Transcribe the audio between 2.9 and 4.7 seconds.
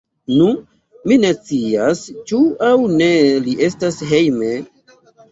ne li estas hejme.